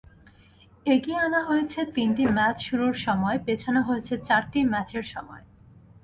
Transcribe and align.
এগিয়ে 0.85 1.19
আনা 1.19 1.41
হয়েছে 1.49 1.79
তিনটি 1.95 2.23
ম্যাচ 2.35 2.55
শুরুর 2.67 2.95
সময়, 3.05 3.37
পেছানো 3.45 3.81
হয়েছে 3.87 4.13
চারটি 4.27 4.59
ম্যাচের 4.71 5.05
সময়। 5.13 5.43